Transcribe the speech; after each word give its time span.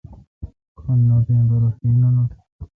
کھن 0.77 0.97
نوٹیں 1.09 1.43
پرہ 1.49 1.69
خیں 1.77 1.95
نہ 2.01 2.07
نوٹیں۔ 2.15 2.41